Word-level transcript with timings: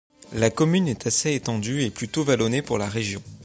La 0.33 0.49
commune 0.49 0.87
est 0.87 1.05
assez 1.05 1.35
étendue 1.35 1.83
et 1.83 1.91
plutôt 1.91 2.23
vallonnée 2.23 2.63
pour 2.63 2.79
la 2.79 2.87
région. 2.89 3.21